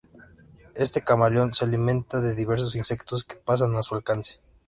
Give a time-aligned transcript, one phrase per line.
[0.73, 4.39] Este camaleón se alimenta de diversos insectos que pasan a su alcance.